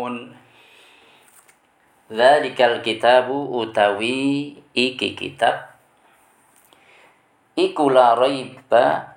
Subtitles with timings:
[0.00, 0.16] mujrimun
[2.10, 5.78] Zalikal kitabu utawi iki kitab
[7.54, 9.14] Iku la raiba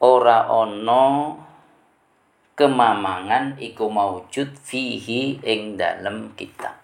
[0.00, 1.36] ora ono
[2.54, 6.78] kemamangan iku maujud fihi ing dalem kitab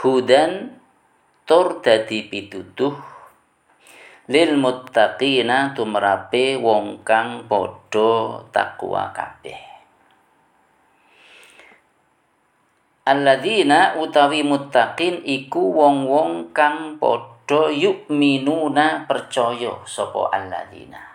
[0.00, 0.78] hudan
[1.48, 2.94] tur dadi pituduh
[4.26, 9.62] lil muttaqina tumrape wong kang padha takwa kabeh.
[13.06, 21.06] Alladzina utawi muttaqin iku wong-wong kang padha yu'minuna percaya sapa alladzina.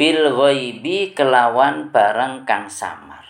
[0.00, 3.28] Bil ghaibi kelawan barang kang samar.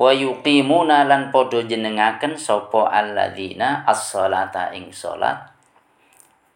[0.00, 5.53] Wa yuqimuna lan padha jenengaken sapa alladzina as-salata ing salat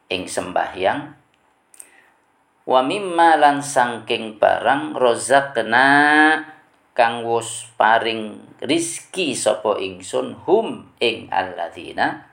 [0.09, 1.14] ing sembahyang.
[2.69, 5.89] Wa mimma lan sangking barang rozakna
[6.92, 12.28] kang wus paring rizki sapa ingsun hum ing alladzina.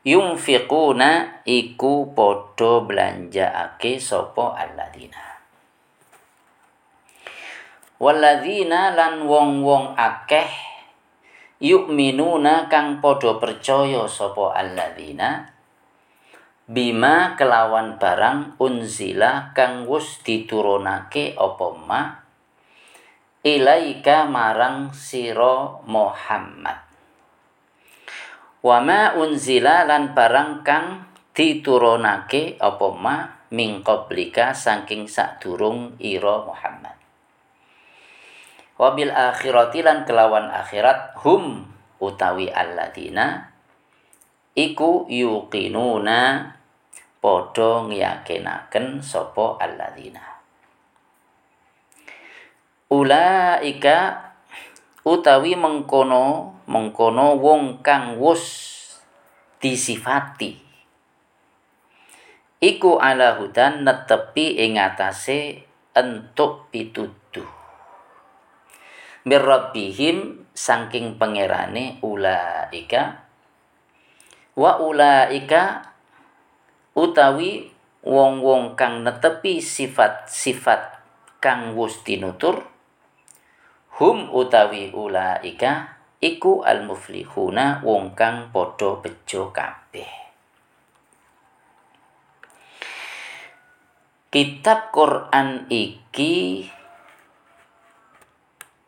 [0.00, 5.20] Yunfiquna iku padha belanjaake sapa alladzina.
[8.00, 10.48] Walladzina lan wong-wong akeh
[11.60, 15.59] yu'minuna kang padha percaya sapa alladzina
[16.70, 22.02] bima kelawan barang unzila kang wus diturunake apa ma?
[23.42, 26.78] Ilaika marang sira Muhammad.
[28.62, 33.16] Wama unzila lan barang kang diturunake apa ma?
[33.50, 36.94] Min qablika saking sadurung ira Muhammad.
[38.78, 41.66] Wabil akhirati lan kelawan akhirat hum
[41.98, 43.50] utawi alladina
[44.54, 46.59] iku yuqinuna
[47.20, 50.24] padha ngyakenaken sapa alladina.
[52.90, 54.30] Ulaika
[55.06, 58.44] utawi mengkono mengkono wong kang wus
[59.60, 60.56] disifati
[62.60, 65.64] iku ala hudan netepi ing atase
[65.96, 67.48] entuk pituduh
[69.24, 73.24] mirrabbihim saking pangerane ulaika
[74.56, 75.89] wa ulaika
[76.94, 77.70] utawi
[78.02, 80.98] wong-wong kang netepi sifat-sifat
[81.38, 82.66] kang wus tinutur
[84.00, 90.08] hum utawi ulaika iku al muflihuna wong kang padha bejo kabeh.
[94.30, 96.64] Kitab Quran iki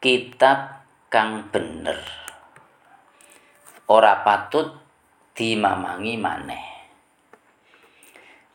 [0.00, 1.98] kitab kang bener.
[3.90, 4.72] Ora patut
[5.34, 6.71] dimamangi maneh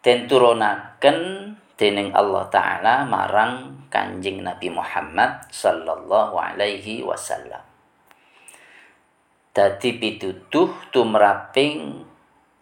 [0.07, 7.59] den turunaken dening Allah taala marang Kanjeng Nabi Muhammad sallallahu alaihi wasallam.
[9.51, 12.07] Dadi pituduh tumraping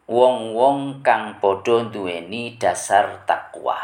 [0.09, 3.77] wong-wong kang padha duweni dasar takwa.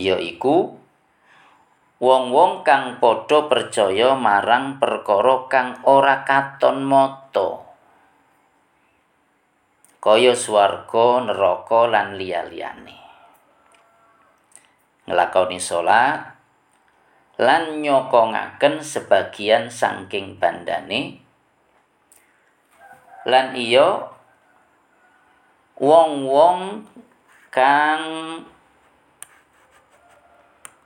[0.00, 0.80] Yaiku
[2.00, 7.69] wong-wong kang padha percaya marang perkara kang ora katon mata.
[10.00, 13.00] Kaya swarga, neraka lan liya-liyane.
[15.10, 16.38] nglakoni salat
[17.42, 21.18] lan nyokongaken sebagian saking bandane
[23.26, 24.06] lan iya
[25.82, 26.86] wong-wong
[27.50, 28.04] kang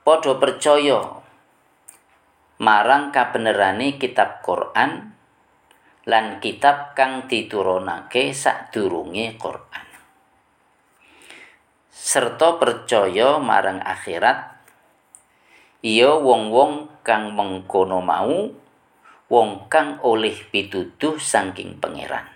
[0.01, 1.21] padha percaya
[2.57, 5.13] marang kabenerane kitab Quran
[6.05, 9.87] lan kitab kang diturunake sadurunge Quran.
[11.89, 14.53] Serta percaya marang akhirat
[15.81, 18.53] iya wong-wong kang mengkono mau
[19.25, 22.29] wong kang oleh pituduh saking pangeran.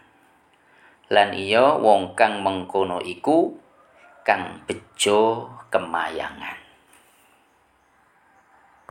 [1.14, 3.54] Lan iya wong kang mengkono iku
[4.26, 6.69] kang bejo kemayangan